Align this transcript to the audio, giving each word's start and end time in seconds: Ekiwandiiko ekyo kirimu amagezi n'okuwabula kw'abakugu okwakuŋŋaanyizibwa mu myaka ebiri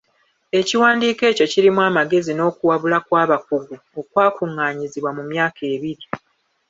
Ekiwandiiko 0.59 1.23
ekyo 1.31 1.45
kirimu 1.53 1.81
amagezi 1.89 2.31
n'okuwabula 2.33 2.97
kw'abakugu 3.05 3.75
okwakuŋŋaanyizibwa 3.99 5.11
mu 5.17 5.23
myaka 5.31 5.61
ebiri 5.75 6.05